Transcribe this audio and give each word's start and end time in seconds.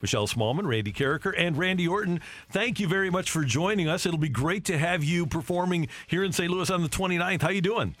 Michelle 0.00 0.26
Smallmon, 0.26 0.66
Randy 0.66 0.92
Karraker, 0.92 1.34
and 1.36 1.56
Randy 1.56 1.86
Orton, 1.86 2.20
thank 2.50 2.80
you 2.80 2.88
very 2.88 3.10
much 3.10 3.30
for 3.30 3.44
joining 3.44 3.88
us. 3.88 4.06
It'll 4.06 4.18
be 4.18 4.28
great 4.28 4.64
to 4.66 4.78
have 4.78 5.04
you 5.04 5.26
performing 5.26 5.88
here 6.06 6.24
in 6.24 6.32
St. 6.32 6.50
Louis 6.50 6.70
on 6.70 6.82
the 6.82 6.88
29th. 6.88 7.42
How 7.42 7.50
you 7.50 7.60
doing? 7.60 7.94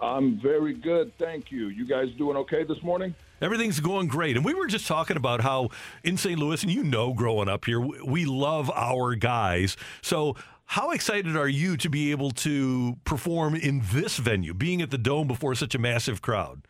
I'm 0.00 0.40
very 0.40 0.74
good, 0.74 1.16
thank 1.18 1.50
you. 1.50 1.68
You 1.68 1.84
guys 1.84 2.08
doing 2.16 2.36
okay 2.38 2.64
this 2.64 2.82
morning? 2.82 3.14
Everything's 3.40 3.78
going 3.78 4.08
great. 4.08 4.36
And 4.36 4.44
we 4.44 4.54
were 4.54 4.66
just 4.66 4.86
talking 4.86 5.16
about 5.16 5.40
how 5.40 5.70
in 6.02 6.16
St. 6.16 6.38
Louis, 6.38 6.62
and 6.62 6.72
you 6.72 6.82
know, 6.82 7.14
growing 7.14 7.48
up 7.48 7.64
here, 7.64 7.80
we 7.80 8.24
love 8.24 8.70
our 8.74 9.14
guys. 9.14 9.76
So, 10.02 10.36
how 10.66 10.90
excited 10.90 11.34
are 11.34 11.48
you 11.48 11.78
to 11.78 11.88
be 11.88 12.10
able 12.10 12.30
to 12.32 12.96
perform 13.04 13.54
in 13.54 13.82
this 13.90 14.18
venue, 14.18 14.52
being 14.52 14.82
at 14.82 14.90
the 14.90 14.98
Dome 14.98 15.26
before 15.26 15.54
such 15.54 15.74
a 15.74 15.78
massive 15.78 16.20
crowd? 16.20 16.60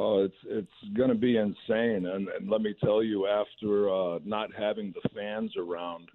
Oh, 0.00 0.22
it's 0.22 0.36
it's 0.46 0.96
going 0.96 1.08
to 1.08 1.16
be 1.16 1.38
insane, 1.38 2.06
and, 2.06 2.28
and 2.28 2.48
let 2.48 2.60
me 2.60 2.72
tell 2.84 3.02
you, 3.02 3.26
after 3.26 3.90
uh, 3.92 4.20
not 4.24 4.48
having 4.56 4.94
the 4.94 5.08
fans 5.08 5.52
around 5.58 6.08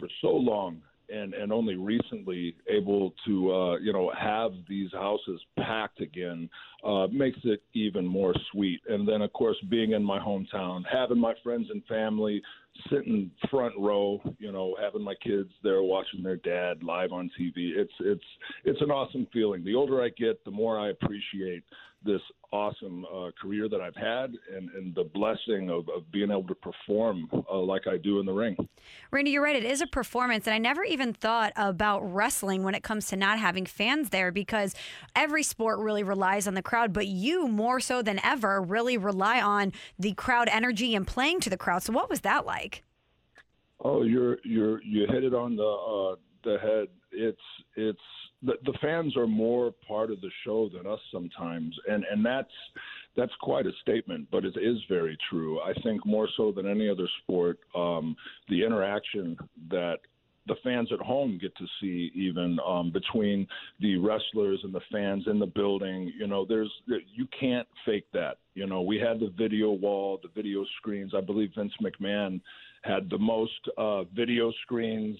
for 0.00 0.08
so 0.20 0.30
long, 0.30 0.82
and 1.10 1.32
and 1.34 1.52
only 1.52 1.76
recently 1.76 2.56
able 2.68 3.14
to 3.28 3.52
uh, 3.54 3.76
you 3.76 3.92
know 3.92 4.10
have 4.18 4.50
these 4.68 4.90
houses 4.92 5.40
packed 5.56 6.00
again, 6.00 6.50
uh, 6.84 7.06
makes 7.12 7.38
it 7.44 7.62
even 7.72 8.04
more 8.04 8.34
sweet. 8.50 8.80
And 8.88 9.06
then 9.06 9.22
of 9.22 9.32
course 9.32 9.56
being 9.70 9.92
in 9.92 10.02
my 10.02 10.18
hometown, 10.18 10.82
having 10.92 11.20
my 11.20 11.34
friends 11.44 11.68
and 11.70 11.84
family 11.84 12.42
sitting 12.90 13.30
front 13.48 13.74
row, 13.78 14.20
you 14.38 14.50
know, 14.50 14.76
having 14.82 15.02
my 15.02 15.14
kids 15.22 15.50
there 15.62 15.82
watching 15.82 16.22
their 16.22 16.36
dad 16.36 16.82
live 16.82 17.12
on 17.12 17.30
TV. 17.40 17.76
It's 17.76 17.92
it's 18.00 18.24
it's 18.64 18.80
an 18.80 18.90
awesome 18.90 19.28
feeling. 19.32 19.62
The 19.64 19.76
older 19.76 20.02
I 20.02 20.08
get, 20.08 20.44
the 20.44 20.50
more 20.50 20.80
I 20.80 20.90
appreciate 20.90 21.62
this 22.04 22.20
awesome 22.52 23.04
uh, 23.04 23.30
career 23.40 23.68
that 23.68 23.80
I've 23.80 23.94
had 23.94 24.32
and, 24.54 24.70
and 24.70 24.94
the 24.94 25.04
blessing 25.04 25.70
of, 25.70 25.88
of 25.94 26.10
being 26.10 26.30
able 26.30 26.44
to 26.44 26.54
perform 26.54 27.28
uh, 27.50 27.58
like 27.58 27.86
I 27.86 27.96
do 27.96 28.18
in 28.20 28.26
the 28.26 28.32
ring. 28.32 28.56
Randy, 29.10 29.30
you're 29.32 29.42
right. 29.42 29.54
It 29.54 29.64
is 29.64 29.80
a 29.80 29.86
performance. 29.86 30.46
And 30.46 30.54
I 30.54 30.58
never 30.58 30.82
even 30.82 31.12
thought 31.12 31.52
about 31.56 32.00
wrestling 32.00 32.62
when 32.64 32.74
it 32.74 32.82
comes 32.82 33.06
to 33.08 33.16
not 33.16 33.38
having 33.38 33.66
fans 33.66 34.08
there 34.08 34.32
because 34.32 34.74
every 35.14 35.42
sport 35.42 35.78
really 35.78 36.02
relies 36.02 36.48
on 36.48 36.54
the 36.54 36.62
crowd, 36.62 36.92
but 36.92 37.06
you 37.06 37.46
more 37.46 37.80
so 37.80 38.02
than 38.02 38.18
ever 38.24 38.60
really 38.60 38.96
rely 38.96 39.40
on 39.40 39.72
the 39.98 40.12
crowd 40.14 40.48
energy 40.50 40.94
and 40.94 41.06
playing 41.06 41.40
to 41.40 41.50
the 41.50 41.56
crowd. 41.56 41.82
So 41.82 41.92
what 41.92 42.08
was 42.08 42.20
that 42.22 42.46
like? 42.46 42.82
Oh, 43.82 44.02
you're 44.02 44.38
you're 44.44 44.82
you 44.82 45.06
hit 45.06 45.24
it 45.24 45.34
on 45.34 45.56
the 45.56 45.62
uh, 45.62 46.16
the 46.44 46.58
head. 46.58 46.88
It's 47.12 47.40
it's 47.76 47.98
the, 48.42 48.54
the 48.64 48.76
fans 48.80 49.16
are 49.16 49.26
more 49.26 49.72
part 49.86 50.10
of 50.10 50.20
the 50.20 50.30
show 50.44 50.70
than 50.74 50.90
us 50.90 51.00
sometimes, 51.12 51.74
and 51.88 52.04
and 52.10 52.24
that's 52.24 52.48
that's 53.16 53.32
quite 53.40 53.66
a 53.66 53.72
statement, 53.82 54.28
but 54.30 54.44
it 54.44 54.54
is 54.56 54.78
very 54.88 55.18
true. 55.28 55.60
I 55.60 55.72
think 55.82 56.06
more 56.06 56.28
so 56.36 56.52
than 56.52 56.66
any 56.66 56.88
other 56.88 57.08
sport, 57.22 57.58
um, 57.74 58.16
the 58.48 58.64
interaction 58.64 59.36
that 59.70 59.98
the 60.46 60.54
fans 60.64 60.88
at 60.92 61.00
home 61.00 61.38
get 61.40 61.54
to 61.56 61.66
see 61.80 62.10
even 62.14 62.58
um, 62.66 62.90
between 62.90 63.46
the 63.80 63.96
wrestlers 63.96 64.60
and 64.64 64.74
the 64.74 64.80
fans 64.90 65.24
in 65.26 65.38
the 65.38 65.46
building 65.46 66.12
you 66.18 66.26
know 66.26 66.46
there's 66.46 66.72
you 66.86 67.26
can't 67.38 67.68
fake 67.84 68.06
that 68.12 68.38
you 68.54 68.66
know 68.66 68.80
we 68.80 68.96
had 68.98 69.20
the 69.20 69.32
video 69.36 69.70
wall 69.70 70.18
the 70.22 70.30
video 70.34 70.64
screens 70.78 71.12
i 71.16 71.20
believe 71.20 71.50
vince 71.56 71.72
mcmahon 71.82 72.40
had 72.82 73.08
the 73.10 73.18
most 73.18 73.60
uh, 73.76 74.02
video 74.04 74.50
screens 74.62 75.18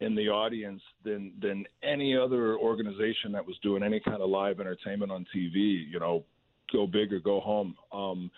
in 0.00 0.14
the 0.14 0.28
audience 0.28 0.82
than 1.04 1.32
than 1.40 1.64
any 1.82 2.16
other 2.16 2.56
organization 2.56 3.32
that 3.32 3.46
was 3.46 3.56
doing 3.62 3.82
any 3.82 4.00
kind 4.00 4.22
of 4.22 4.30
live 4.30 4.60
entertainment 4.60 5.12
on 5.12 5.26
TV. 5.34 5.88
You 5.88 6.00
know, 6.00 6.24
go 6.72 6.86
big 6.86 7.12
or 7.12 7.20
go 7.20 7.40
home. 7.40 7.74
Um, 7.92 8.30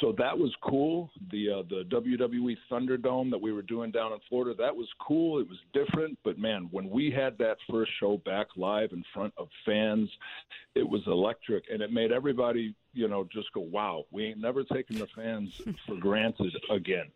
so 0.00 0.14
that 0.18 0.36
was 0.36 0.54
cool. 0.62 1.10
The 1.30 1.50
uh, 1.50 1.62
the 1.68 1.84
WWE 1.90 2.56
Thunderdome 2.70 3.30
that 3.30 3.40
we 3.40 3.52
were 3.52 3.62
doing 3.62 3.90
down 3.90 4.12
in 4.12 4.18
Florida, 4.28 4.54
that 4.58 4.74
was 4.74 4.88
cool. 5.00 5.40
It 5.40 5.48
was 5.48 5.58
different, 5.72 6.18
but 6.22 6.38
man, 6.38 6.68
when 6.70 6.90
we 6.90 7.10
had 7.10 7.38
that 7.38 7.56
first 7.70 7.90
show 7.98 8.18
back 8.18 8.48
live 8.56 8.92
in 8.92 9.02
front 9.14 9.32
of 9.38 9.48
fans, 9.64 10.10
it 10.74 10.86
was 10.86 11.00
electric, 11.06 11.64
and 11.72 11.80
it 11.80 11.92
made 11.92 12.12
everybody, 12.12 12.74
you 12.92 13.08
know, 13.08 13.26
just 13.32 13.52
go, 13.52 13.60
"Wow, 13.60 14.04
we 14.10 14.26
ain't 14.26 14.40
never 14.40 14.64
taken 14.64 14.98
the 14.98 15.06
fans 15.16 15.60
for 15.86 15.96
granted 15.96 16.54
again." 16.70 17.10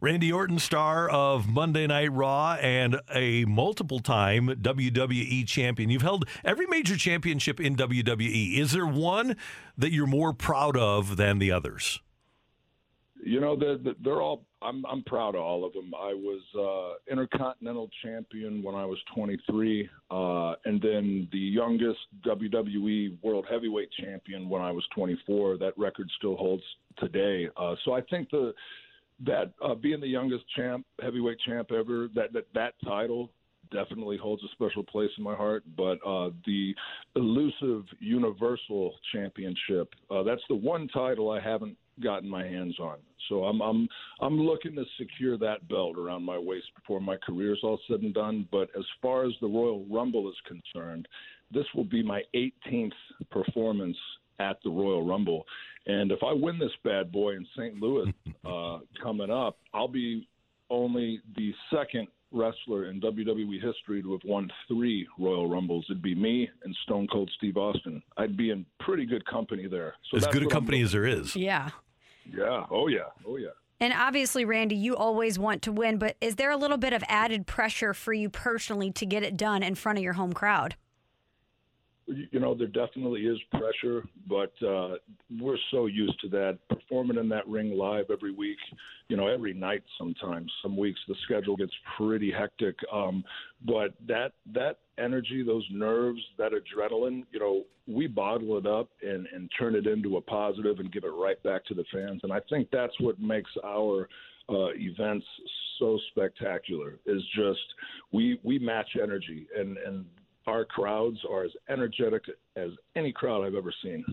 Randy 0.00 0.32
Orton, 0.32 0.58
star 0.60 1.08
of 1.08 1.48
Monday 1.48 1.86
Night 1.86 2.12
Raw 2.12 2.54
and 2.54 3.00
a 3.12 3.44
multiple 3.46 3.98
time 3.98 4.48
WWE 4.48 5.46
champion. 5.46 5.90
You've 5.90 6.02
held 6.02 6.24
every 6.44 6.66
major 6.66 6.96
championship 6.96 7.58
in 7.58 7.74
WWE. 7.74 8.58
Is 8.58 8.72
there 8.72 8.86
one 8.86 9.36
that 9.76 9.90
you're 9.90 10.06
more 10.06 10.32
proud 10.32 10.76
of 10.76 11.16
than 11.16 11.38
the 11.38 11.50
others? 11.50 12.00
You 13.24 13.40
know, 13.40 13.56
they're, 13.56 13.78
they're 14.02 14.22
all. 14.22 14.44
I'm 14.62 14.84
I'm 14.86 15.02
proud 15.04 15.34
of 15.34 15.40
all 15.40 15.64
of 15.64 15.72
them. 15.72 15.92
I 15.94 16.14
was 16.14 16.40
uh, 16.56 17.12
Intercontinental 17.12 17.90
Champion 18.02 18.62
when 18.62 18.74
I 18.74 18.84
was 18.84 18.98
23, 19.14 19.88
uh, 20.10 20.54
and 20.64 20.80
then 20.80 21.28
the 21.30 21.38
youngest 21.38 21.98
WWE 22.24 23.22
World 23.22 23.46
Heavyweight 23.50 23.90
Champion 24.00 24.48
when 24.48 24.62
I 24.62 24.72
was 24.72 24.84
24. 24.94 25.58
That 25.58 25.76
record 25.76 26.08
still 26.18 26.36
holds 26.36 26.62
today. 26.98 27.48
Uh, 27.56 27.74
so 27.84 27.92
I 27.92 28.00
think 28.02 28.30
the 28.30 28.52
that 29.24 29.52
uh, 29.64 29.74
being 29.74 30.00
the 30.00 30.08
youngest 30.08 30.44
champ, 30.56 30.86
heavyweight 31.02 31.38
champ 31.46 31.70
ever, 31.72 32.08
that 32.14 32.32
that 32.32 32.46
that 32.54 32.74
title 32.84 33.30
definitely 33.70 34.16
holds 34.16 34.42
a 34.44 34.48
special 34.52 34.82
place 34.82 35.10
in 35.18 35.24
my 35.24 35.34
heart. 35.34 35.64
But 35.76 35.98
uh, 36.06 36.30
the 36.46 36.74
elusive 37.16 37.84
Universal 38.00 38.94
Championship, 39.12 39.94
uh, 40.10 40.22
that's 40.22 40.42
the 40.48 40.54
one 40.54 40.88
title 40.88 41.30
I 41.30 41.40
haven't 41.40 41.76
gotten 42.02 42.28
my 42.28 42.44
hands 42.44 42.78
on. 42.78 42.98
So 43.28 43.44
I'm 43.44 43.60
I'm 43.60 43.88
I'm 44.20 44.40
looking 44.40 44.74
to 44.76 44.84
secure 44.98 45.36
that 45.38 45.68
belt 45.68 45.98
around 45.98 46.22
my 46.22 46.38
waist 46.38 46.66
before 46.76 47.00
my 47.00 47.16
career 47.16 47.52
is 47.52 47.60
all 47.62 47.78
said 47.88 48.00
and 48.00 48.14
done. 48.14 48.48
But 48.50 48.68
as 48.78 48.84
far 49.02 49.26
as 49.26 49.32
the 49.40 49.48
Royal 49.48 49.84
Rumble 49.86 50.28
is 50.28 50.36
concerned, 50.46 51.08
this 51.52 51.66
will 51.74 51.84
be 51.84 52.02
my 52.02 52.22
18th 52.34 52.92
performance 53.30 53.96
at 54.38 54.58
the 54.64 54.70
Royal 54.70 55.04
Rumble. 55.04 55.44
And 55.86 56.12
if 56.12 56.20
I 56.22 56.32
win 56.32 56.58
this 56.58 56.72
bad 56.84 57.10
boy 57.10 57.36
in 57.36 57.46
St. 57.56 57.74
Louis 57.76 58.12
uh, 58.44 58.78
coming 59.02 59.30
up, 59.30 59.58
I'll 59.72 59.88
be 59.88 60.28
only 60.70 61.20
the 61.36 61.52
second 61.74 62.08
wrestler 62.30 62.90
in 62.90 63.00
WWE 63.00 63.54
history 63.62 64.02
to 64.02 64.12
have 64.12 64.20
won 64.24 64.50
three 64.66 65.06
Royal 65.18 65.48
Rumbles. 65.48 65.86
It'd 65.88 66.02
be 66.02 66.14
me 66.14 66.48
and 66.62 66.76
Stone 66.84 67.08
Cold 67.10 67.30
Steve 67.36 67.56
Austin. 67.56 68.02
I'd 68.16 68.36
be 68.36 68.50
in 68.50 68.66
pretty 68.80 69.06
good 69.06 69.24
company 69.26 69.66
there. 69.66 69.94
So 70.10 70.18
as 70.18 70.26
good 70.26 70.42
a 70.42 70.46
company 70.46 70.82
as 70.82 70.92
there 70.92 71.06
is. 71.06 71.34
Yeah. 71.34 71.70
Yeah. 72.30 72.66
Oh 72.70 72.88
yeah. 72.88 73.08
Oh 73.26 73.36
yeah. 73.36 73.48
And 73.80 73.92
obviously, 73.92 74.44
Randy, 74.44 74.74
you 74.74 74.96
always 74.96 75.38
want 75.38 75.62
to 75.62 75.72
win, 75.72 75.98
but 75.98 76.16
is 76.20 76.34
there 76.34 76.50
a 76.50 76.56
little 76.56 76.78
bit 76.78 76.92
of 76.92 77.04
added 77.08 77.46
pressure 77.46 77.94
for 77.94 78.12
you 78.12 78.28
personally 78.28 78.90
to 78.92 79.06
get 79.06 79.22
it 79.22 79.36
done 79.36 79.62
in 79.62 79.76
front 79.76 79.98
of 79.98 80.04
your 80.04 80.14
home 80.14 80.32
crowd? 80.32 80.74
You 82.30 82.40
know, 82.40 82.54
there 82.54 82.66
definitely 82.66 83.22
is 83.22 83.38
pressure, 83.50 84.04
but 84.28 84.52
uh, 84.66 84.94
we're 85.40 85.58
so 85.70 85.86
used 85.86 86.18
to 86.20 86.28
that. 86.30 86.58
Performing 86.68 87.18
in 87.18 87.28
that 87.28 87.46
ring 87.46 87.76
live 87.76 88.06
every 88.10 88.32
week, 88.32 88.58
you 89.08 89.16
know, 89.16 89.26
every 89.26 89.52
night 89.52 89.82
sometimes. 89.98 90.50
Some 90.62 90.76
weeks 90.76 91.00
the 91.08 91.14
schedule 91.24 91.56
gets 91.56 91.72
pretty 91.96 92.30
hectic, 92.30 92.76
um, 92.92 93.24
but 93.66 93.94
that 94.06 94.32
that 94.54 94.78
energy, 94.98 95.42
those 95.42 95.66
nerves, 95.70 96.20
that 96.38 96.52
adrenaline, 96.52 97.24
you 97.30 97.38
know, 97.38 97.64
we 97.86 98.06
bottle 98.06 98.58
it 98.58 98.66
up 98.66 98.90
and, 99.02 99.26
and 99.32 99.50
turn 99.58 99.74
it 99.74 99.86
into 99.86 100.16
a 100.16 100.20
positive 100.20 100.80
and 100.80 100.92
give 100.92 101.04
it 101.04 101.08
right 101.08 101.42
back 101.42 101.64
to 101.66 101.74
the 101.74 101.84
fans. 101.92 102.20
And 102.22 102.32
I 102.32 102.40
think 102.50 102.68
that's 102.72 102.98
what 103.00 103.20
makes 103.20 103.50
our 103.64 104.08
uh, 104.50 104.68
events 104.74 105.26
so 105.78 105.98
spectacular. 106.10 106.98
Is 107.06 107.22
just 107.34 107.60
we 108.12 108.40
we 108.42 108.58
match 108.58 108.90
energy 109.00 109.46
and 109.56 109.76
and 109.78 110.04
our 110.48 110.64
crowds 110.64 111.18
are 111.30 111.44
as 111.44 111.52
energetic 111.68 112.24
as 112.56 112.70
any 112.96 113.12
crowd 113.12 113.44
I've 113.44 113.54
ever 113.54 113.72
seen. 113.82 114.04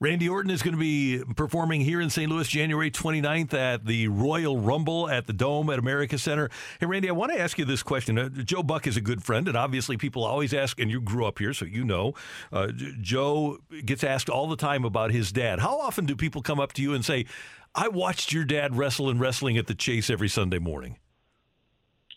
Randy 0.00 0.28
Orton 0.28 0.50
is 0.50 0.62
going 0.62 0.74
to 0.74 0.80
be 0.80 1.22
performing 1.36 1.80
here 1.80 2.00
in 2.00 2.10
St. 2.10 2.30
Louis 2.30 2.48
January 2.48 2.90
29th 2.90 3.54
at 3.54 3.86
the 3.86 4.08
Royal 4.08 4.58
Rumble 4.58 5.08
at 5.08 5.26
the 5.26 5.32
Dome 5.32 5.70
at 5.70 5.78
America 5.78 6.18
Center. 6.18 6.50
Hey, 6.80 6.86
Randy, 6.86 7.08
I 7.08 7.12
want 7.12 7.32
to 7.32 7.40
ask 7.40 7.58
you 7.58 7.64
this 7.64 7.82
question. 7.82 8.18
Uh, 8.18 8.28
Joe 8.28 8.62
Buck 8.62 8.86
is 8.86 8.96
a 8.96 9.00
good 9.00 9.22
friend, 9.22 9.46
and 9.46 9.56
obviously 9.56 9.96
people 9.96 10.24
always 10.24 10.52
ask, 10.52 10.80
and 10.80 10.90
you 10.90 11.00
grew 11.00 11.24
up 11.24 11.38
here, 11.38 11.52
so 11.52 11.64
you 11.64 11.84
know. 11.84 12.12
Uh, 12.52 12.68
Joe 13.00 13.58
gets 13.84 14.02
asked 14.02 14.28
all 14.28 14.48
the 14.48 14.56
time 14.56 14.84
about 14.84 15.12
his 15.12 15.30
dad. 15.30 15.60
How 15.60 15.78
often 15.78 16.06
do 16.06 16.16
people 16.16 16.42
come 16.42 16.58
up 16.58 16.72
to 16.74 16.82
you 16.82 16.92
and 16.92 17.04
say, 17.04 17.26
I 17.74 17.88
watched 17.88 18.32
your 18.32 18.44
dad 18.44 18.76
wrestle 18.76 19.10
in 19.10 19.18
wrestling 19.18 19.56
at 19.56 19.68
the 19.68 19.74
Chase 19.74 20.10
every 20.10 20.28
Sunday 20.28 20.58
morning? 20.58 20.98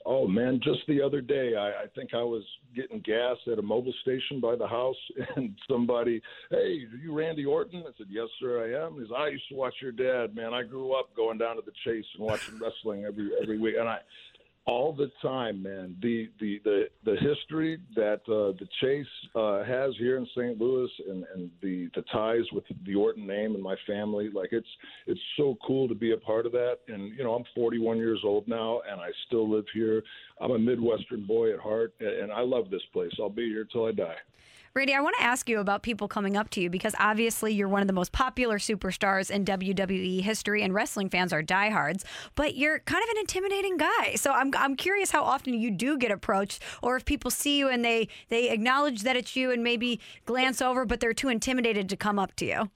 Oh 0.09 0.25
man, 0.25 0.61
just 0.63 0.79
the 0.87 1.01
other 1.01 1.19
day, 1.19 1.55
I, 1.59 1.83
I 1.83 1.87
think 1.93 2.13
I 2.13 2.23
was 2.23 2.41
getting 2.73 3.01
gas 3.01 3.35
at 3.51 3.59
a 3.59 3.61
Mobil 3.61 3.91
station 4.03 4.39
by 4.39 4.55
the 4.55 4.65
house, 4.65 4.95
and 5.35 5.53
somebody, 5.69 6.21
"Hey, 6.49 6.85
are 6.93 6.97
you 6.97 7.13
Randy 7.13 7.43
Orton?" 7.43 7.83
I 7.85 7.91
said, 7.97 8.07
"Yes, 8.09 8.29
sir, 8.39 8.63
I 8.63 8.85
am." 8.85 8.93
He 8.93 9.01
says, 9.01 9.11
"I 9.15 9.27
used 9.27 9.49
to 9.49 9.55
watch 9.55 9.73
your 9.81 9.91
dad, 9.91 10.33
man. 10.33 10.53
I 10.53 10.63
grew 10.63 10.93
up 10.93 11.13
going 11.13 11.37
down 11.37 11.57
to 11.57 11.61
the 11.61 11.73
Chase 11.83 12.05
and 12.17 12.25
watching 12.25 12.57
wrestling 12.61 13.03
every 13.03 13.31
every 13.41 13.59
week." 13.59 13.75
And 13.77 13.89
I, 13.89 13.97
all 14.65 14.93
the 14.93 15.11
time, 15.21 15.61
man. 15.61 15.97
The 16.01 16.29
the 16.39 16.61
the, 16.63 16.83
the 17.03 17.17
history 17.17 17.77
that 17.95 18.21
uh, 18.29 18.55
the 18.57 18.67
Chase 18.79 19.05
uh, 19.35 19.65
has 19.65 19.93
here 19.97 20.15
in 20.15 20.25
St. 20.27 20.57
Louis, 20.57 20.89
and, 21.09 21.25
and 21.35 21.51
ties 22.11 22.43
with 22.51 22.63
the 22.85 22.95
Orton 22.95 23.27
name 23.27 23.55
and 23.55 23.63
my 23.63 23.75
family, 23.85 24.29
like 24.29 24.49
it's 24.51 24.67
it's 25.05 25.19
so 25.35 25.57
cool 25.65 25.87
to 25.87 25.95
be 25.95 26.13
a 26.13 26.17
part 26.17 26.45
of 26.45 26.51
that. 26.53 26.79
And 26.87 27.17
you 27.17 27.23
know, 27.23 27.33
I'm 27.33 27.45
41 27.55 27.97
years 27.97 28.21
old 28.23 28.47
now, 28.47 28.81
and 28.89 28.99
I 28.99 29.09
still 29.27 29.49
live 29.49 29.65
here. 29.73 30.03
I'm 30.39 30.51
a 30.51 30.59
Midwestern 30.59 31.25
boy 31.25 31.53
at 31.53 31.59
heart, 31.59 31.93
and 31.99 32.31
I 32.31 32.41
love 32.41 32.69
this 32.69 32.83
place. 32.93 33.11
I'll 33.19 33.29
be 33.29 33.49
here 33.49 33.65
till 33.65 33.85
I 33.85 33.91
die. 33.91 34.17
Randy, 34.77 34.93
I 34.93 35.01
want 35.01 35.15
to 35.17 35.23
ask 35.23 35.49
you 35.49 35.59
about 35.59 35.81
people 35.81 36.07
coming 36.07 36.37
up 36.37 36.51
to 36.51 36.61
you 36.61 36.69
because 36.69 36.93
obviously 36.99 37.51
you're 37.51 37.67
one 37.67 37.81
of 37.81 37.87
the 37.87 37.93
most 37.93 38.11
popular 38.11 38.59
superstars 38.59 39.31
in 39.31 39.43
WWE 39.43 40.21
history, 40.21 40.61
and 40.61 40.71
wrestling 40.71 41.09
fans 41.09 41.33
are 41.33 41.41
diehards. 41.41 42.05
But 42.35 42.55
you're 42.55 42.77
kind 42.77 43.03
of 43.03 43.09
an 43.09 43.17
intimidating 43.17 43.77
guy, 43.77 44.13
so 44.13 44.31
I'm 44.33 44.53
I'm 44.55 44.75
curious 44.75 45.09
how 45.09 45.23
often 45.23 45.55
you 45.55 45.71
do 45.71 45.97
get 45.97 46.11
approached, 46.11 46.61
or 46.83 46.95
if 46.95 47.05
people 47.05 47.31
see 47.31 47.57
you 47.57 47.67
and 47.67 47.83
they 47.83 48.07
they 48.29 48.51
acknowledge 48.51 49.01
that 49.01 49.15
it's 49.15 49.35
you 49.35 49.49
and 49.49 49.63
maybe 49.63 49.99
glance 50.27 50.61
over, 50.61 50.85
but 50.85 50.99
they're 50.99 51.11
too 51.11 51.29
intimidated 51.29 51.89
to 51.89 51.97
come 51.97 52.19
up 52.19 52.35
to 52.35 52.45
you. 52.45 52.69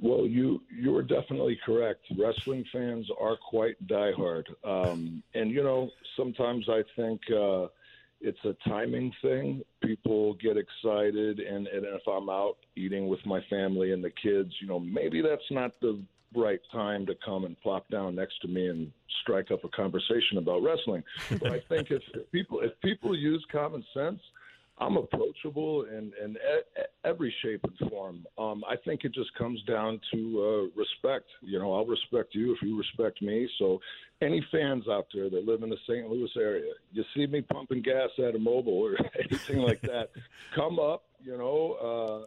Well, 0.00 0.26
you 0.26 0.64
you 0.76 0.96
are 0.96 1.04
definitely 1.04 1.60
correct. 1.64 2.00
Wrestling 2.18 2.64
fans 2.72 3.06
are 3.20 3.36
quite 3.36 3.76
diehard, 3.86 4.46
um, 4.64 5.22
and 5.32 5.52
you 5.52 5.62
know 5.62 5.90
sometimes 6.16 6.68
I 6.68 6.82
think. 6.96 7.20
Uh, 7.30 7.68
it's 8.26 8.44
a 8.44 8.68
timing 8.68 9.12
thing. 9.22 9.62
People 9.82 10.34
get 10.34 10.56
excited, 10.56 11.38
and, 11.38 11.68
and 11.68 11.86
if 11.86 12.02
I'm 12.08 12.28
out 12.28 12.56
eating 12.74 13.06
with 13.08 13.24
my 13.24 13.40
family 13.48 13.92
and 13.92 14.02
the 14.02 14.10
kids, 14.10 14.50
you 14.60 14.66
know, 14.66 14.80
maybe 14.80 15.22
that's 15.22 15.50
not 15.50 15.72
the 15.80 16.02
right 16.34 16.60
time 16.72 17.06
to 17.06 17.14
come 17.24 17.44
and 17.44 17.58
plop 17.60 17.88
down 17.88 18.16
next 18.16 18.40
to 18.42 18.48
me 18.48 18.66
and 18.68 18.90
strike 19.22 19.50
up 19.52 19.64
a 19.64 19.68
conversation 19.68 20.38
about 20.38 20.62
wrestling. 20.62 21.04
but 21.40 21.52
I 21.52 21.60
think 21.68 21.90
if 21.90 22.02
people 22.32 22.60
if 22.60 22.72
people 22.82 23.16
use 23.16 23.44
common 23.50 23.84
sense, 23.94 24.20
I'm 24.78 24.96
approachable 24.96 25.84
in, 25.84 26.12
in 26.22 26.36
every 27.04 27.34
shape 27.42 27.64
and 27.64 27.90
form. 27.90 28.26
Um, 28.36 28.62
I 28.68 28.76
think 28.84 29.04
it 29.04 29.14
just 29.14 29.32
comes 29.34 29.62
down 29.62 30.00
to 30.12 30.70
uh, 30.74 30.80
respect. 30.80 31.26
You 31.40 31.58
know, 31.58 31.74
I'll 31.74 31.86
respect 31.86 32.34
you 32.34 32.52
if 32.52 32.60
you 32.60 32.78
respect 32.78 33.22
me. 33.22 33.48
So, 33.58 33.80
any 34.20 34.44
fans 34.50 34.84
out 34.88 35.06
there 35.14 35.30
that 35.30 35.46
live 35.46 35.62
in 35.62 35.70
the 35.70 35.78
St. 35.88 36.08
Louis 36.08 36.30
area, 36.36 36.72
you 36.92 37.04
see 37.14 37.26
me 37.26 37.42
pumping 37.42 37.82
gas 37.82 38.10
at 38.18 38.34
a 38.34 38.38
Mobil 38.38 38.68
or 38.68 38.96
anything 39.18 39.58
like 39.58 39.80
that, 39.82 40.10
come 40.54 40.78
up. 40.78 41.04
You 41.22 41.38
know. 41.38 42.24
Uh, 42.24 42.26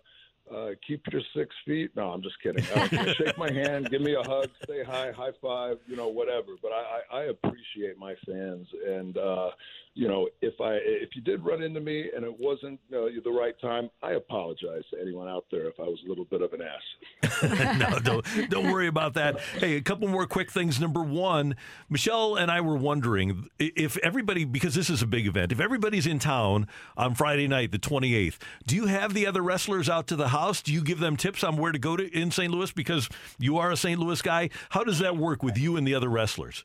uh, 0.53 0.71
keep 0.85 1.03
your 1.11 1.21
six 1.35 1.55
feet. 1.65 1.91
No, 1.95 2.09
I'm 2.09 2.21
just 2.21 2.41
kidding. 2.41 2.65
Uh, 2.65 3.13
shake 3.13 3.37
my 3.37 3.51
hand, 3.51 3.89
give 3.89 4.01
me 4.01 4.15
a 4.15 4.23
hug, 4.23 4.49
say 4.67 4.83
hi, 4.83 5.11
high 5.11 5.31
five, 5.41 5.77
you 5.87 5.95
know, 5.95 6.07
whatever. 6.07 6.53
But 6.61 6.71
I, 6.71 7.01
I, 7.11 7.17
I 7.19 7.23
appreciate 7.25 7.97
my 7.97 8.15
fans, 8.25 8.67
and 8.87 9.17
uh, 9.17 9.51
you 9.99 10.07
know, 10.07 10.29
if 10.41 10.53
I 10.61 10.75
if 10.75 11.09
you 11.13 11.21
did 11.21 11.43
run 11.43 11.61
into 11.61 11.81
me 11.81 12.09
and 12.15 12.23
it 12.23 12.33
wasn't 12.39 12.79
the 12.89 13.29
right 13.29 13.59
time, 13.59 13.89
I 14.01 14.13
apologize 14.13 14.83
to 14.91 15.01
anyone 15.01 15.27
out 15.27 15.43
there 15.51 15.67
if 15.67 15.77
I 15.77 15.83
was 15.83 15.99
a 16.05 16.07
little 16.07 16.23
bit 16.23 16.41
of 16.41 16.53
an 16.53 16.61
ass. 16.61 17.77
no, 17.77 17.99
don't 17.99 18.49
don't 18.49 18.71
worry 18.71 18.87
about 18.87 19.15
that. 19.15 19.41
Hey, 19.57 19.75
a 19.75 19.81
couple 19.81 20.07
more 20.07 20.25
quick 20.25 20.53
things. 20.53 20.79
Number 20.79 21.03
one, 21.03 21.57
Michelle 21.89 22.37
and 22.37 22.49
I 22.49 22.61
were 22.61 22.77
wondering 22.77 23.49
if 23.59 23.97
everybody, 23.97 24.45
because 24.45 24.73
this 24.73 24.89
is 24.89 25.01
a 25.01 25.07
big 25.07 25.27
event, 25.27 25.51
if 25.51 25.59
everybody's 25.59 26.07
in 26.07 26.19
town 26.19 26.67
on 26.95 27.13
Friday 27.13 27.49
night, 27.49 27.73
the 27.73 27.79
28th, 27.79 28.37
do 28.65 28.77
you 28.77 28.85
have 28.85 29.13
the 29.13 29.27
other 29.27 29.41
wrestlers 29.41 29.89
out 29.89 30.07
to 30.07 30.15
the 30.15 30.29
house? 30.29 30.61
Do 30.61 30.71
you 30.71 30.81
give 30.81 30.99
them 30.99 31.17
tips 31.17 31.43
on 31.43 31.57
where 31.57 31.73
to 31.73 31.79
go 31.79 31.97
to 31.97 32.09
in 32.17 32.31
St. 32.31 32.53
Louis 32.53 32.71
because 32.71 33.09
you 33.37 33.57
are 33.57 33.69
a 33.69 33.75
St. 33.75 33.99
Louis 33.99 34.21
guy? 34.21 34.49
How 34.69 34.85
does 34.85 34.99
that 34.99 35.17
work 35.17 35.43
with 35.43 35.57
you 35.57 35.75
and 35.75 35.85
the 35.85 35.93
other 35.93 36.07
wrestlers? 36.07 36.63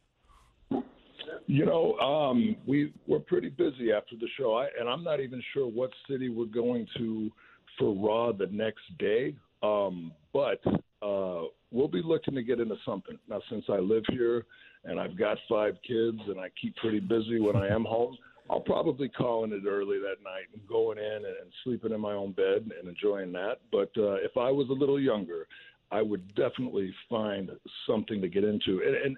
You 1.47 1.67
know, 1.67 1.95
um, 1.99 2.57
we 2.67 2.93
we're 3.07 3.19
pretty 3.19 3.51
busy 3.51 3.93
after 3.93 4.17
the 4.17 4.29
show, 4.39 4.55
I, 4.55 4.69
and 4.81 4.89
I'm 4.89 5.05
not 5.05 5.21
even 5.21 5.43
sure 5.53 5.67
what 5.67 5.91
city 6.09 6.29
we're 6.31 6.47
going 6.47 6.87
to 6.97 7.31
for 7.79 7.95
Raw 7.95 8.33
the 8.33 8.47
next 8.47 8.83
day. 8.99 9.35
Um, 9.63 10.13
but 10.33 10.61
uh, 11.03 11.43
we'll 11.71 11.89
be 11.89 12.03
looking 12.03 12.35
to 12.35 12.43
get 12.43 12.61
into 12.61 12.77
something 12.85 13.19
now. 13.29 13.41
Since 13.51 13.65
I 13.69 13.79
live 13.79 14.05
here 14.11 14.45
and 14.85 15.01
I've 15.01 15.19
got 15.19 15.39
five 15.49 15.75
kids 15.87 16.19
and 16.29 16.39
I 16.39 16.49
keep 16.61 16.77
pretty 16.77 17.01
busy 17.01 17.41
when 17.41 17.57
I 17.57 17.69
am 17.69 17.85
home, 17.85 18.17
I'll 18.51 18.61
probably 18.61 19.09
call 19.09 19.45
in 19.45 19.53
it 19.53 19.63
early 19.67 19.99
that 19.99 20.23
night 20.23 20.49
and 20.53 20.67
going 20.69 20.99
in 20.99 21.25
and 21.25 21.53
sleeping 21.63 21.93
in 21.93 22.01
my 22.01 22.13
own 22.13 22.33
bed 22.33 22.71
and 22.79 22.89
enjoying 22.89 23.33
that. 23.33 23.61
But 23.73 23.91
uh, 23.97 24.17
if 24.17 24.37
I 24.37 24.51
was 24.51 24.69
a 24.69 24.75
little 24.75 25.01
younger, 25.01 25.47
I 25.91 26.03
would 26.03 26.35
definitely 26.35 26.93
find 27.09 27.51
something 27.87 28.21
to 28.21 28.29
get 28.29 28.45
into. 28.45 28.83
And, 28.87 28.97
and 28.97 29.17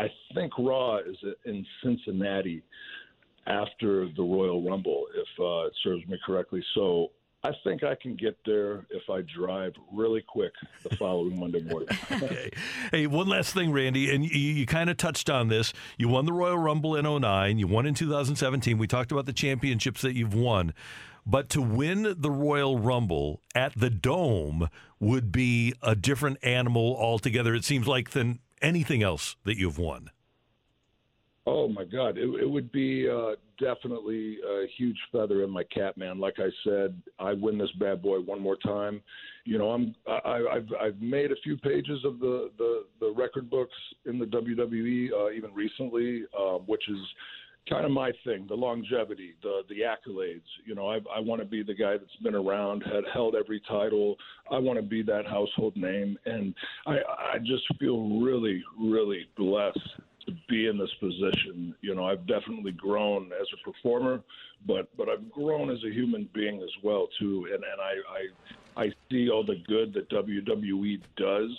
I 0.00 0.10
think 0.34 0.52
Raw 0.58 0.98
is 0.98 1.16
in 1.44 1.66
Cincinnati 1.84 2.62
after 3.46 4.08
the 4.16 4.22
Royal 4.22 4.62
Rumble, 4.62 5.04
if 5.14 5.28
uh, 5.38 5.66
it 5.66 5.74
serves 5.84 6.06
me 6.08 6.18
correctly. 6.24 6.64
So 6.74 7.10
I 7.44 7.50
think 7.64 7.84
I 7.84 7.94
can 8.00 8.16
get 8.16 8.38
there 8.46 8.86
if 8.90 9.02
I 9.10 9.20
drive 9.36 9.72
really 9.92 10.22
quick 10.26 10.52
the 10.82 10.96
following 10.96 11.38
Monday 11.38 11.62
morning. 11.62 11.88
Hey, 12.90 13.06
one 13.06 13.28
last 13.28 13.54
thing, 13.54 13.72
Randy, 13.72 14.12
and 14.12 14.24
you, 14.24 14.30
you 14.30 14.66
kind 14.66 14.90
of 14.90 14.96
touched 14.96 15.30
on 15.30 15.48
this. 15.48 15.72
You 15.96 16.08
won 16.08 16.24
the 16.26 16.32
Royal 16.32 16.58
Rumble 16.58 16.96
in 16.96 17.04
09, 17.04 17.58
you 17.58 17.66
won 17.66 17.86
in 17.86 17.94
2017. 17.94 18.78
We 18.78 18.86
talked 18.86 19.12
about 19.12 19.26
the 19.26 19.32
championships 19.32 20.02
that 20.02 20.14
you've 20.14 20.34
won. 20.34 20.74
But 21.26 21.48
to 21.50 21.62
win 21.62 22.14
the 22.18 22.30
Royal 22.30 22.78
Rumble 22.78 23.40
at 23.54 23.78
the 23.78 23.90
Dome 23.90 24.68
would 24.98 25.30
be 25.30 25.74
a 25.82 25.94
different 25.94 26.38
animal 26.42 26.96
altogether, 26.98 27.54
it 27.54 27.64
seems 27.64 27.86
like, 27.86 28.10
than 28.10 28.40
anything 28.62 29.02
else 29.02 29.36
that 29.44 29.56
you've 29.56 29.78
won? 29.78 30.10
Oh 31.46 31.68
my 31.68 31.84
God, 31.84 32.18
it, 32.18 32.28
it 32.40 32.48
would 32.48 32.70
be 32.70 33.08
uh, 33.08 33.32
definitely 33.58 34.38
a 34.46 34.66
huge 34.76 34.98
feather 35.10 35.42
in 35.42 35.50
my 35.50 35.64
cap, 35.64 35.96
man. 35.96 36.18
Like 36.20 36.36
I 36.38 36.48
said, 36.64 37.00
I 37.18 37.32
win 37.32 37.56
this 37.56 37.70
bad 37.78 38.02
boy 38.02 38.20
one 38.20 38.40
more 38.40 38.56
time. 38.56 39.00
You 39.44 39.58
know, 39.58 39.70
I'm 39.70 39.94
I, 40.06 40.44
I've 40.52 40.68
I've 40.80 41.00
made 41.00 41.32
a 41.32 41.36
few 41.42 41.56
pages 41.56 42.04
of 42.04 42.20
the 42.20 42.50
the, 42.58 42.84
the 43.00 43.14
record 43.16 43.48
books 43.48 43.74
in 44.04 44.18
the 44.18 44.26
WWE 44.26 45.12
uh, 45.12 45.30
even 45.30 45.52
recently, 45.54 46.24
uh, 46.38 46.58
which 46.58 46.86
is 46.88 46.98
kind 47.68 47.84
of 47.84 47.90
my 47.90 48.10
thing 48.24 48.46
the 48.48 48.54
longevity 48.54 49.34
the 49.42 49.62
the 49.68 49.76
accolades. 49.80 50.46
You 50.64 50.74
know 50.74 50.88
i 50.88 50.98
i 51.14 51.20
want 51.20 51.40
to 51.40 51.46
be 51.46 51.62
the 51.62 51.74
guy 51.74 51.92
that's 51.92 52.16
been 52.22 52.34
around 52.34 52.82
had 52.82 53.04
held 53.12 53.34
every 53.34 53.60
title. 53.68 54.16
I 54.50 54.58
want 54.58 54.78
to 54.78 54.82
be 54.82 55.02
that 55.02 55.26
household 55.26 55.76
name. 55.76 56.18
And 56.26 56.54
i 56.86 56.96
i 57.34 57.38
just 57.38 57.64
feel 57.78 58.20
really 58.20 58.62
really 58.78 59.26
blessed 59.36 59.78
to 60.26 60.32
be 60.48 60.68
in 60.68 60.78
this 60.78 60.90
position. 61.00 61.74
You 61.80 61.94
know 61.94 62.04
i've 62.04 62.26
definitely 62.26 62.72
grown 62.72 63.30
as 63.40 63.46
a 63.54 63.70
performer 63.70 64.22
but 64.66 64.88
but 64.96 65.08
i've 65.08 65.30
grown 65.30 65.70
as 65.70 65.78
a 65.84 65.92
human 65.92 66.28
being 66.34 66.62
as 66.62 66.82
well 66.82 67.08
too. 67.18 67.46
And 67.52 67.62
and 67.64 67.80
i 67.80 68.80
i 68.80 68.84
i 68.84 68.92
see 69.10 69.30
all 69.30 69.44
the 69.44 69.62
good 69.66 69.92
that 69.94 70.08
wwe 70.10 71.00
does 71.16 71.50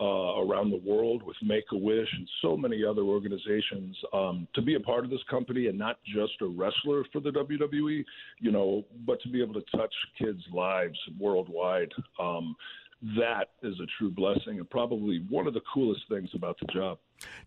uh, 0.00 0.40
around 0.40 0.70
the 0.70 0.80
world 0.84 1.22
with 1.22 1.36
Make 1.42 1.64
a 1.72 1.76
Wish 1.76 2.08
and 2.16 2.28
so 2.40 2.56
many 2.56 2.84
other 2.84 3.02
organizations 3.02 3.96
um, 4.12 4.48
to 4.54 4.62
be 4.62 4.74
a 4.74 4.80
part 4.80 5.04
of 5.04 5.10
this 5.10 5.22
company 5.28 5.66
and 5.66 5.78
not 5.78 5.98
just 6.04 6.32
a 6.40 6.46
wrestler 6.46 7.04
for 7.12 7.20
the 7.20 7.30
WWE, 7.30 8.04
you 8.38 8.50
know, 8.50 8.84
but 9.06 9.20
to 9.22 9.28
be 9.28 9.42
able 9.42 9.54
to 9.54 9.64
touch 9.76 9.94
kids' 10.18 10.42
lives 10.52 10.98
worldwide. 11.18 11.90
Um, 12.18 12.56
that 13.16 13.50
is 13.62 13.74
a 13.80 13.86
true 13.98 14.10
blessing 14.10 14.58
and 14.58 14.68
probably 14.68 15.24
one 15.28 15.46
of 15.46 15.54
the 15.54 15.62
coolest 15.72 16.02
things 16.08 16.28
about 16.34 16.58
the 16.60 16.66
job. 16.72 16.98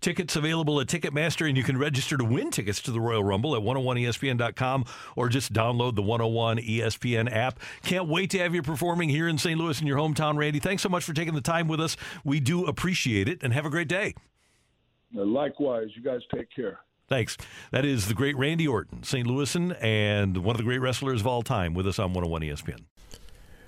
Tickets 0.02 0.36
available 0.36 0.80
at 0.80 0.88
Ticketmaster, 0.88 1.48
and 1.48 1.58
you 1.58 1.64
can 1.64 1.78
register 1.78 2.18
to 2.18 2.24
win 2.24 2.50
tickets 2.52 2.82
to 2.82 2.92
the 2.92 3.00
Royal 3.00 3.24
Rumble 3.24 3.56
at 3.56 3.62
101ESPN.com 3.62 4.86
or 5.16 5.30
just 5.30 5.54
download 5.54 5.96
the 5.96 6.02
101 6.02 6.58
ESPN 6.58 7.32
app. 7.32 7.60
Can't 7.84 8.08
wait 8.08 8.30
to 8.32 8.40
have 8.40 8.56
you 8.56 8.62
performing 8.62 9.10
here 9.10 9.28
in 9.28 9.38
St. 9.38 9.60
Louis 9.60 9.80
in 9.80 9.88
your 9.88 9.98
hometown, 9.98 10.38
Randy. 10.38 10.60
Thanks 10.60 10.82
so 10.82 10.90
much 10.90 11.04
for 11.04 11.14
taking 11.14 11.36
the 11.36 11.42
time 11.42 11.68
with 11.68 11.80
us. 11.80 11.98
We 12.24 12.40
do 12.40 12.66
appreciate 12.66 13.28
it, 13.28 13.44
and 13.44 13.54
have 13.54 13.66
a 13.66 13.70
great 13.70 13.88
day. 13.88 14.16
Uh, 15.16 15.26
likewise. 15.26 15.90
You 15.96 16.02
guys 16.02 16.22
take 16.34 16.48
care. 16.56 16.80
Thanks. 17.08 17.38
That 17.72 17.86
is 17.86 18.08
the 18.08 18.14
great 18.14 18.36
Randy 18.38 18.68
Orton, 18.68 19.04
St. 19.04 19.28
Louisan, 19.28 19.78
and 19.82 20.38
one 20.38 20.56
of 20.56 20.58
the 20.58 20.64
great 20.64 20.80
wrestlers 20.80 21.22
of 21.22 21.28
all 21.28 21.44
time 21.44 21.74
with 21.74 21.88
us 21.88 22.00
on 22.00 22.14
101 22.14 22.42
ESPN. 22.42 22.86